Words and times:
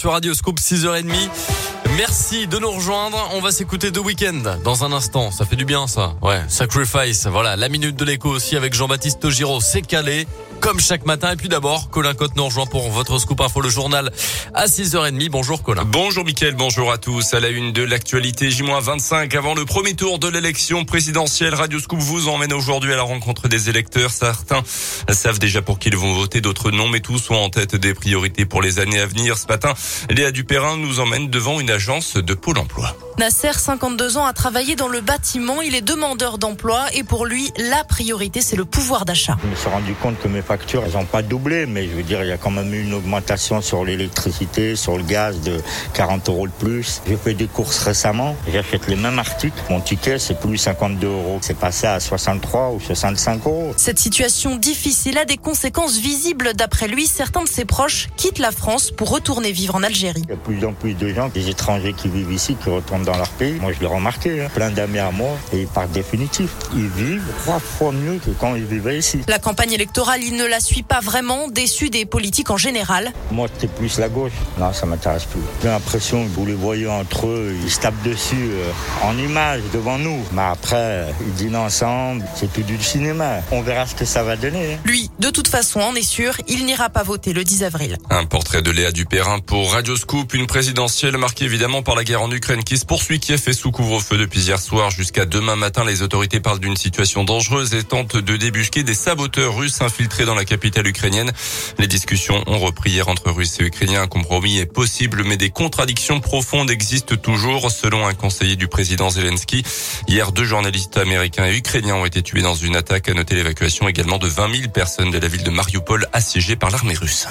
Sur 0.00 0.12
Radio 0.12 0.32
Scoop 0.32 0.60
6h30. 0.60 1.67
Merci 1.98 2.46
de 2.46 2.60
nous 2.60 2.70
rejoindre. 2.70 3.18
On 3.32 3.40
va 3.40 3.50
s'écouter 3.50 3.90
The 3.90 3.98
Weeknd 3.98 4.60
dans 4.62 4.84
un 4.84 4.92
instant. 4.92 5.32
Ça 5.32 5.44
fait 5.44 5.56
du 5.56 5.64
bien, 5.64 5.88
ça. 5.88 6.14
Ouais. 6.22 6.40
Sacrifice. 6.46 7.26
Voilà. 7.26 7.56
La 7.56 7.68
minute 7.68 7.96
de 7.96 8.04
l'écho 8.04 8.28
aussi 8.28 8.54
avec 8.54 8.72
Jean-Baptiste 8.72 9.28
Giraud. 9.30 9.60
C'est 9.60 9.82
calé 9.82 10.28
comme 10.60 10.78
chaque 10.78 11.06
matin. 11.06 11.32
Et 11.32 11.36
puis 11.36 11.48
d'abord, 11.48 11.90
Colin 11.90 12.14
Cotte 12.14 12.36
nous 12.36 12.44
rejoint 12.44 12.66
pour 12.66 12.88
votre 12.90 13.18
scoop 13.18 13.40
info 13.40 13.60
le 13.60 13.68
journal 13.68 14.12
à 14.54 14.66
6h30. 14.66 15.28
Bonjour 15.28 15.64
Colin. 15.64 15.84
Bonjour 15.84 16.24
Mickaël, 16.24 16.54
bonjour 16.54 16.92
à 16.92 16.98
tous. 16.98 17.34
À 17.34 17.40
la 17.40 17.48
une 17.48 17.72
de 17.72 17.82
l'actualité, 17.82 18.48
J-25 18.48 19.36
avant 19.36 19.54
le 19.54 19.64
premier 19.64 19.94
tour 19.94 20.20
de 20.20 20.28
l'élection 20.28 20.84
présidentielle. 20.84 21.56
Radio 21.56 21.80
Scoop 21.80 21.98
vous 21.98 22.28
emmène 22.28 22.52
aujourd'hui 22.52 22.92
à 22.92 22.96
la 22.96 23.02
rencontre 23.02 23.48
des 23.48 23.70
électeurs. 23.70 24.12
Certains 24.12 24.62
savent 25.10 25.40
déjà 25.40 25.62
pour 25.62 25.80
qui 25.80 25.88
ils 25.88 25.96
vont 25.96 26.12
voter, 26.12 26.40
d'autres 26.40 26.70
non, 26.70 26.88
mais 26.88 27.00
tous 27.00 27.18
sont 27.18 27.34
en 27.34 27.50
tête 27.50 27.74
des 27.74 27.94
priorités 27.94 28.44
pour 28.44 28.62
les 28.62 28.78
années 28.78 29.00
à 29.00 29.06
venir. 29.06 29.36
Ce 29.36 29.48
matin, 29.48 29.74
Léa 30.10 30.30
Dupérin 30.30 30.76
nous 30.76 31.00
emmène 31.00 31.28
devant 31.28 31.58
une 31.58 31.70
agence 31.70 31.87
de 32.18 32.34
Pôle 32.34 32.58
emploi. 32.60 33.07
Nasser, 33.18 33.52
52 33.52 34.16
ans, 34.16 34.26
a 34.26 34.32
travaillé 34.32 34.76
dans 34.76 34.86
le 34.86 35.00
bâtiment. 35.00 35.60
Il 35.60 35.74
est 35.74 35.82
demandeur 35.82 36.38
d'emploi 36.38 36.86
et 36.94 37.02
pour 37.02 37.26
lui, 37.26 37.50
la 37.58 37.82
priorité, 37.82 38.40
c'est 38.40 38.54
le 38.54 38.64
pouvoir 38.64 39.04
d'achat. 39.04 39.36
Je 39.42 39.48
me 39.48 39.56
suis 39.56 39.68
rendu 39.68 39.92
compte 39.94 40.20
que 40.20 40.28
mes 40.28 40.40
factures, 40.40 40.84
elles 40.86 40.92
n'ont 40.92 41.04
pas 41.04 41.22
doublé, 41.22 41.66
mais 41.66 41.88
je 41.88 41.96
veux 41.96 42.04
dire, 42.04 42.22
il 42.22 42.28
y 42.28 42.32
a 42.32 42.36
quand 42.36 42.52
même 42.52 42.72
eu 42.72 42.80
une 42.80 42.94
augmentation 42.94 43.60
sur 43.60 43.84
l'électricité, 43.84 44.76
sur 44.76 44.96
le 44.96 45.02
gaz 45.02 45.40
de 45.40 45.60
40 45.94 46.28
euros 46.28 46.46
de 46.46 46.52
plus. 46.52 47.02
J'ai 47.08 47.16
fait 47.16 47.34
des 47.34 47.48
courses 47.48 47.80
récemment. 47.80 48.36
J'achète 48.52 48.86
les 48.86 48.94
mêmes 48.94 49.18
articles. 49.18 49.60
Mon 49.68 49.80
ticket, 49.80 50.20
c'est 50.20 50.38
plus 50.38 50.56
52 50.56 51.04
euros. 51.08 51.38
C'est 51.40 51.58
passé 51.58 51.88
à 51.88 51.98
63 51.98 52.70
ou 52.70 52.80
65 52.80 53.44
euros. 53.46 53.72
Cette 53.76 53.98
situation 53.98 54.54
difficile 54.54 55.18
a 55.18 55.24
des 55.24 55.38
conséquences 55.38 55.96
visibles. 55.96 56.52
D'après 56.54 56.86
lui, 56.86 57.08
certains 57.08 57.42
de 57.42 57.48
ses 57.48 57.64
proches 57.64 58.06
quittent 58.16 58.38
la 58.38 58.52
France 58.52 58.92
pour 58.92 59.10
retourner 59.10 59.50
vivre 59.50 59.74
en 59.74 59.82
Algérie. 59.82 60.22
Il 60.24 60.30
y 60.30 60.32
a 60.34 60.36
de 60.36 60.40
plus 60.40 60.64
en 60.64 60.72
plus 60.72 60.94
de 60.94 61.08
gens, 61.08 61.28
des 61.30 61.48
étrangers 61.48 61.94
qui 61.94 62.06
vivent 62.06 62.30
ici, 62.30 62.54
qui 62.62 62.70
retournent 62.70 63.07
dans 63.08 63.16
leur 63.16 63.30
pays. 63.30 63.58
Moi, 63.60 63.72
je 63.72 63.80
l'ai 63.80 63.86
remarqué. 63.86 64.42
Hein. 64.42 64.48
Plein 64.54 64.70
d'amis 64.70 64.98
à 64.98 65.10
moi 65.10 65.36
et 65.52 65.66
par 65.66 65.88
définitif, 65.88 66.50
ils 66.74 66.88
vivent 66.88 67.22
trois 67.42 67.58
fois 67.58 67.90
mieux 67.92 68.18
que 68.18 68.30
quand 68.38 68.54
ils 68.54 68.64
vivaient 68.64 68.98
ici. 68.98 69.20
La 69.28 69.38
campagne 69.38 69.72
électorale, 69.72 70.20
il 70.22 70.36
ne 70.36 70.44
la 70.44 70.60
suit 70.60 70.82
pas 70.82 71.00
vraiment, 71.00 71.48
déçu 71.48 71.88
des 71.88 72.04
politiques 72.04 72.50
en 72.50 72.58
général. 72.58 73.12
Moi, 73.30 73.48
c'est 73.58 73.72
plus 73.72 73.98
la 73.98 74.08
gauche. 74.08 74.32
Non, 74.58 74.72
ça 74.72 74.84
m'intéresse 74.84 75.24
plus. 75.24 75.40
J'ai 75.62 75.68
l'impression 75.68 76.24
que 76.24 76.30
vous 76.30 76.44
les 76.44 76.54
voyez 76.54 76.86
entre 76.86 77.26
eux, 77.28 77.56
ils 77.64 77.70
se 77.70 77.80
tapent 77.80 78.02
dessus 78.04 78.50
euh, 78.50 78.70
en 79.02 79.16
image 79.16 79.62
devant 79.72 79.98
nous. 79.98 80.22
Mais 80.32 80.42
après, 80.42 81.06
ils 81.26 81.32
dînent 81.34 81.56
ensemble, 81.56 82.24
c'est 82.34 82.52
tout 82.52 82.62
du 82.62 82.82
cinéma. 82.82 83.38
On 83.52 83.62
verra 83.62 83.86
ce 83.86 83.94
que 83.94 84.04
ça 84.04 84.22
va 84.22 84.36
donner. 84.36 84.74
Hein. 84.74 84.78
Lui, 84.84 85.10
de 85.18 85.30
toute 85.30 85.48
façon, 85.48 85.80
en 85.80 85.94
est 85.94 86.02
sûr, 86.02 86.34
il 86.46 86.66
n'ira 86.66 86.90
pas 86.90 87.02
voter 87.02 87.32
le 87.32 87.42
10 87.42 87.64
avril. 87.64 87.96
Un 88.10 88.26
portrait 88.26 88.60
de 88.60 88.70
Léa 88.70 88.92
Dupérin 88.92 89.38
pour 89.38 89.72
Radio 89.72 89.96
Scoop, 89.96 90.34
une 90.34 90.46
présidentielle 90.46 91.16
marquée 91.16 91.46
évidemment 91.46 91.82
par 91.82 91.96
la 91.96 92.04
guerre 92.04 92.22
en 92.22 92.30
Ukraine 92.30 92.62
qui 92.64 92.76
se 92.76 92.84
poursuit 92.84 92.97
qui 92.98 93.38
fait 93.38 93.52
sous 93.52 93.70
couvre-feu 93.70 94.18
depuis 94.18 94.40
hier 94.40 94.58
soir 94.58 94.90
jusqu'à 94.90 95.24
demain 95.24 95.56
matin. 95.56 95.84
Les 95.84 96.02
autorités 96.02 96.40
parlent 96.40 96.58
d'une 96.58 96.76
situation 96.76 97.24
dangereuse 97.24 97.72
et 97.74 97.84
tentent 97.84 98.16
de 98.16 98.36
débusquer 98.36 98.82
des 98.82 98.94
saboteurs 98.94 99.56
russes 99.56 99.80
infiltrés 99.80 100.24
dans 100.24 100.34
la 100.34 100.44
capitale 100.44 100.86
ukrainienne. 100.86 101.32
Les 101.78 101.86
discussions 101.86 102.42
ont 102.46 102.58
repris 102.58 102.90
hier 102.90 103.08
entre 103.08 103.30
Russes 103.30 103.60
et 103.60 103.64
Ukrainiens. 103.64 104.02
Un 104.02 104.08
compromis 104.08 104.58
est 104.58 104.66
possible, 104.66 105.22
mais 105.24 105.36
des 105.36 105.50
contradictions 105.50 106.20
profondes 106.20 106.70
existent 106.70 107.16
toujours, 107.16 107.70
selon 107.70 108.06
un 108.06 108.14
conseiller 108.14 108.56
du 108.56 108.68
président 108.68 109.10
Zelensky. 109.10 109.62
Hier, 110.08 110.32
deux 110.32 110.44
journalistes 110.44 110.96
américains 110.96 111.46
et 111.46 111.56
ukrainiens 111.56 111.96
ont 111.96 112.04
été 112.04 112.22
tués 112.22 112.42
dans 112.42 112.56
une 112.56 112.76
attaque. 112.76 113.08
À 113.08 113.14
noter 113.14 113.36
l'évacuation 113.36 113.88
également 113.88 114.18
de 114.18 114.26
20 114.26 114.54
000 114.54 114.72
personnes 114.72 115.10
de 115.10 115.18
la 115.18 115.28
ville 115.28 115.44
de 115.44 115.50
Mariupol 115.50 116.06
assiégée 116.12 116.56
par 116.56 116.70
l'armée 116.70 116.94
russe. 116.94 117.28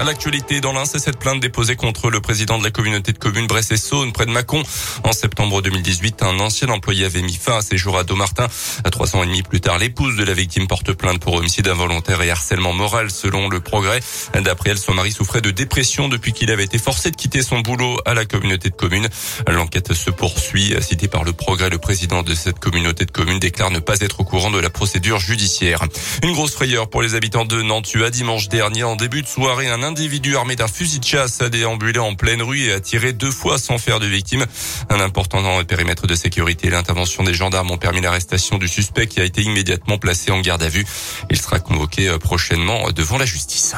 À 0.00 0.04
l'actualité, 0.04 0.60
dans 0.60 0.72
l'un, 0.72 0.84
c'est 0.84 1.00
cette 1.00 1.18
plainte 1.18 1.40
déposée 1.40 1.74
contre 1.74 2.08
le 2.08 2.20
président 2.20 2.56
de 2.56 2.62
la 2.62 2.70
communauté 2.70 3.12
de 3.12 3.18
communes 3.18 3.48
Bresse 3.48 3.72
et 3.72 3.76
Saône, 3.76 4.12
près 4.12 4.26
de 4.26 4.30
Mâcon. 4.30 4.62
En 5.02 5.10
septembre 5.10 5.60
2018, 5.60 6.22
un 6.22 6.38
ancien 6.38 6.68
employé 6.68 7.04
avait 7.04 7.20
mis 7.20 7.34
fin 7.34 7.58
à 7.58 7.62
ses 7.62 7.76
jours 7.76 7.98
à 7.98 8.04
Domartin. 8.04 8.46
À 8.84 8.90
trois 8.90 9.16
ans 9.16 9.24
et 9.24 9.26
demi 9.26 9.42
plus 9.42 9.60
tard, 9.60 9.76
l'épouse 9.76 10.14
de 10.14 10.22
la 10.22 10.34
victime 10.34 10.68
porte 10.68 10.92
plainte 10.92 11.18
pour 11.18 11.34
homicide 11.34 11.66
involontaire 11.66 12.22
et 12.22 12.30
harcèlement 12.30 12.72
moral, 12.72 13.10
selon 13.10 13.48
le 13.48 13.58
progrès. 13.58 13.98
D'après 14.34 14.70
elle, 14.70 14.78
son 14.78 14.94
mari 14.94 15.10
souffrait 15.10 15.40
de 15.40 15.50
dépression 15.50 16.08
depuis 16.08 16.32
qu'il 16.32 16.52
avait 16.52 16.64
été 16.64 16.78
forcé 16.78 17.10
de 17.10 17.16
quitter 17.16 17.42
son 17.42 17.58
boulot 17.58 17.98
à 18.04 18.14
la 18.14 18.24
communauté 18.24 18.70
de 18.70 18.76
communes. 18.76 19.08
L'enquête 19.48 19.94
se 19.94 20.10
poursuit. 20.10 20.76
Cité 20.80 21.08
par 21.08 21.24
le 21.24 21.32
progrès, 21.32 21.70
le 21.70 21.78
président 21.78 22.22
de 22.22 22.36
cette 22.36 22.60
communauté 22.60 23.04
de 23.04 23.10
communes 23.10 23.40
déclare 23.40 23.72
ne 23.72 23.80
pas 23.80 23.98
être 23.98 24.20
au 24.20 24.24
courant 24.24 24.52
de 24.52 24.60
la 24.60 24.70
procédure 24.70 25.18
judiciaire. 25.18 25.82
Une 26.22 26.34
grosse 26.34 26.52
frayeur 26.52 26.88
pour 26.88 27.02
les 27.02 27.16
habitants 27.16 27.44
de 27.44 27.62
Nantua 27.62 28.10
dimanche 28.10 28.48
dernier 28.48 28.84
en 28.84 28.94
début 28.94 29.22
de 29.22 29.26
soirée. 29.26 29.68
Un 29.68 29.87
individu 29.88 30.36
armé 30.36 30.54
d'un 30.54 30.68
fusil 30.68 31.00
de 31.00 31.04
chasse 31.04 31.40
a 31.40 31.48
déambulé 31.48 31.98
en 31.98 32.14
pleine 32.14 32.42
rue 32.42 32.64
et 32.64 32.72
a 32.72 32.80
tiré 32.80 33.14
deux 33.14 33.30
fois 33.30 33.58
sans 33.58 33.78
faire 33.78 34.00
de 34.00 34.06
victime. 34.06 34.44
Un 34.90 35.00
important 35.00 35.42
périmètre 35.64 36.06
de 36.06 36.14
sécurité 36.14 36.66
et 36.66 36.70
l'intervention 36.70 37.24
des 37.24 37.32
gendarmes 37.32 37.70
ont 37.70 37.78
permis 37.78 38.02
l'arrestation 38.02 38.58
du 38.58 38.68
suspect 38.68 39.06
qui 39.06 39.20
a 39.20 39.24
été 39.24 39.42
immédiatement 39.42 39.96
placé 39.96 40.30
en 40.30 40.40
garde 40.40 40.62
à 40.62 40.68
vue. 40.68 40.84
Il 41.30 41.40
sera 41.40 41.58
convoqué 41.58 42.08
euh, 42.08 42.18
prochainement 42.18 42.90
devant 42.90 43.16
la 43.16 43.26
justice. 43.26 43.74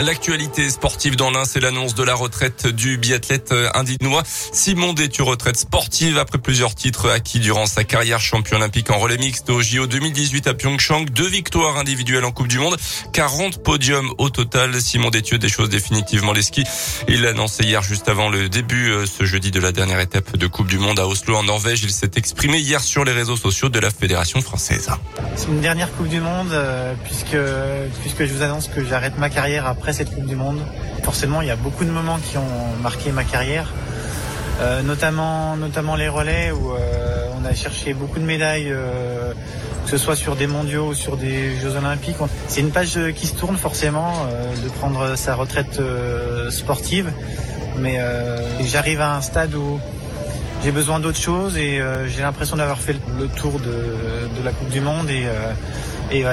L'actualité 0.00 0.68
sportive 0.70 1.16
dans 1.16 1.30
l'un, 1.30 1.44
c'est 1.44 1.60
l'annonce 1.60 1.94
de 1.94 2.02
la 2.02 2.14
retraite 2.14 2.66
du 2.66 2.96
biathlète 2.96 3.52
euh, 3.52 3.68
indinois 3.74 4.22
Simon 4.24 4.94
Détu, 4.94 5.22
retraite 5.22 5.56
sportive 5.56 6.18
après 6.18 6.38
plusieurs 6.38 6.74
titres 6.74 7.10
acquis 7.10 7.40
durant 7.40 7.66
sa 7.66 7.84
carrière 7.84 8.18
champion 8.18 8.56
olympique 8.56 8.90
en 8.90 8.98
relais 8.98 9.18
mixte 9.18 9.50
au 9.50 9.60
JO 9.60 9.86
2018 9.86 10.46
à 10.48 10.54
Pyeongchang, 10.54 11.04
deux 11.04 11.28
victoires 11.28 11.76
individuelles 11.76 12.24
en 12.24 12.32
Coupe 12.32 12.48
du 12.48 12.58
Monde, 12.58 12.76
40 13.12 13.62
podiums 13.62 14.12
au 14.18 14.30
total. 14.30 14.80
Simon 14.80 15.10
Détieux 15.10 15.38
des 15.38 15.50
choses 15.50 15.68
définitivement 15.68 16.32
les 16.32 16.42
skis. 16.42 16.64
Il 17.06 17.22
l'a 17.22 17.30
annoncé 17.30 17.64
hier 17.64 17.82
juste 17.82 18.08
avant 18.08 18.30
le 18.30 18.48
début 18.48 18.90
euh, 18.90 19.04
ce 19.06 19.24
jeudi 19.24 19.50
de 19.50 19.60
la 19.60 19.72
dernière 19.72 20.00
étape 20.00 20.36
de 20.36 20.46
Coupe 20.46 20.68
du 20.68 20.78
Monde 20.78 20.98
à 21.00 21.06
Oslo 21.06 21.36
en 21.36 21.44
Norvège. 21.44 21.82
Il 21.84 21.92
s'est 21.92 22.12
exprimé 22.16 22.58
hier 22.58 22.80
sur 22.80 23.04
les 23.04 23.12
réseaux 23.12 23.36
sociaux 23.36 23.68
de 23.68 23.78
la 23.78 23.90
Fédération 23.90 24.40
française. 24.40 24.90
C'est 25.36 25.48
une 25.48 25.60
dernière 25.60 25.92
Coupe 25.92 26.08
du 26.08 26.20
Monde 26.20 26.52
euh, 26.52 26.94
puisque 27.04 27.36
puisque 28.00 28.24
je 28.24 28.32
vous 28.32 28.42
annonce 28.42 28.68
que 28.68 28.84
j'arrête 28.84 29.18
ma 29.18 29.28
carrière 29.28 29.66
après 29.66 29.81
après 29.82 29.92
cette 29.92 30.14
Coupe 30.14 30.26
du 30.26 30.36
Monde. 30.36 30.60
Forcément, 31.02 31.42
il 31.42 31.48
y 31.48 31.50
a 31.50 31.56
beaucoup 31.56 31.84
de 31.84 31.90
moments 31.90 32.18
qui 32.18 32.38
ont 32.38 32.76
marqué 32.84 33.10
ma 33.10 33.24
carrière, 33.24 33.66
euh, 34.60 34.80
notamment, 34.80 35.56
notamment 35.56 35.96
les 35.96 36.08
relais 36.08 36.52
où 36.52 36.70
euh, 36.70 37.26
on 37.36 37.44
a 37.44 37.52
cherché 37.52 37.92
beaucoup 37.92 38.20
de 38.20 38.24
médailles, 38.24 38.70
euh, 38.70 39.32
que 39.84 39.90
ce 39.90 39.96
soit 39.96 40.14
sur 40.14 40.36
des 40.36 40.46
mondiaux 40.46 40.90
ou 40.90 40.94
sur 40.94 41.16
des 41.16 41.56
Jeux 41.56 41.74
olympiques. 41.74 42.14
C'est 42.46 42.60
une 42.60 42.70
page 42.70 42.96
qui 43.16 43.26
se 43.26 43.34
tourne 43.34 43.56
forcément 43.56 44.12
de 44.62 44.68
prendre 44.68 45.16
sa 45.16 45.34
retraite 45.34 45.80
sportive, 46.50 47.10
mais 47.76 47.98
j'arrive 48.64 49.00
à 49.00 49.16
un 49.16 49.20
stade 49.20 49.52
où 49.56 49.80
j'ai 50.62 50.70
besoin 50.70 51.00
d'autre 51.00 51.18
chose 51.18 51.56
et 51.56 51.80
j'ai 52.06 52.22
l'impression 52.22 52.56
d'avoir 52.56 52.78
fait 52.78 52.94
le 53.18 53.26
tour 53.26 53.58
de, 53.58 54.44
la 54.44 54.52
Coupe 54.52 54.68
du 54.68 54.80
Monde 54.80 55.10
et, 55.10 55.26
et 56.12 56.24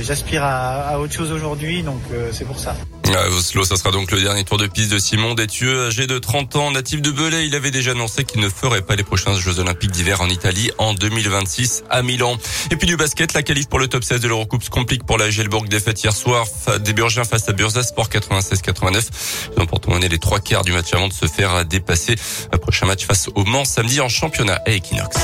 j'aspire 0.00 0.42
à, 0.42 0.98
autre 0.98 1.12
chose 1.12 1.30
aujourd'hui, 1.30 1.84
donc 1.84 2.02
c'est 2.32 2.44
pour 2.44 2.58
ça. 2.58 2.74
Oslo, 3.14 3.64
ça 3.64 3.76
sera 3.76 3.90
donc 3.90 4.10
le 4.10 4.20
dernier 4.20 4.44
tour 4.44 4.58
de 4.58 4.66
piste 4.66 4.90
de 4.90 4.98
Simon 4.98 5.34
Détieux, 5.34 5.86
âgé 5.86 6.06
de 6.06 6.18
30 6.18 6.56
ans, 6.56 6.70
natif 6.72 7.00
de 7.00 7.10
Belay. 7.10 7.46
Il 7.46 7.54
avait 7.54 7.70
déjà 7.70 7.92
annoncé 7.92 8.24
qu'il 8.24 8.40
ne 8.40 8.48
ferait 8.48 8.82
pas 8.82 8.96
les 8.96 9.04
prochains 9.04 9.34
Jeux 9.38 9.60
Olympiques 9.60 9.90
d'hiver 9.90 10.20
en 10.20 10.28
Italie 10.28 10.70
en 10.78 10.92
2026 10.94 11.84
à 11.88 12.02
Milan. 12.02 12.36
Et 12.70 12.76
puis 12.76 12.86
du 12.86 12.96
basket, 12.96 13.32
la 13.32 13.42
qualif 13.42 13.68
pour 13.68 13.78
le 13.78 13.86
top 13.86 14.02
16 14.02 14.20
de 14.20 14.28
l'Eurocoupe 14.28 14.62
se 14.62 14.70
complique 14.70 15.04
pour 15.04 15.18
la 15.18 15.30
Gelbourg 15.30 15.64
défaite 15.64 16.02
hier 16.02 16.14
soir 16.14 16.46
des 16.80 16.92
Burgiens 16.92 17.24
face 17.24 17.48
à 17.48 17.52
Bursa 17.52 17.82
Sport 17.82 18.08
96-89. 18.08 19.08
Ils 19.56 19.62
ont 19.62 19.66
pourtant 19.66 19.92
mené 19.92 20.08
les 20.08 20.18
trois 20.18 20.40
quarts 20.40 20.64
du 20.64 20.72
match 20.72 20.92
avant 20.92 21.08
de 21.08 21.12
se 21.12 21.26
faire 21.26 21.64
dépasser. 21.64 22.16
Un 22.52 22.58
prochain 22.58 22.86
match 22.86 23.06
face 23.06 23.28
au 23.34 23.44
Mans 23.44 23.64
samedi 23.64 24.00
en 24.00 24.08
championnat 24.08 24.60
à 24.66 24.70
Equinox. 24.70 25.16